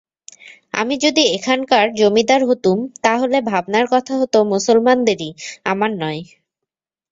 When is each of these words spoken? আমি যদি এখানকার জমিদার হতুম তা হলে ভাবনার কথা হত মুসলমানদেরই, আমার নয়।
আমি 0.73 0.95
যদি 1.03 1.23
এখানকার 1.37 1.85
জমিদার 1.99 2.41
হতুম 2.49 2.77
তা 3.03 3.13
হলে 3.17 3.37
ভাবনার 3.51 3.85
কথা 3.93 4.13
হত 4.21 4.33
মুসলমানদেরই, 4.53 5.29
আমার 5.65 5.91
নয়। 6.01 6.21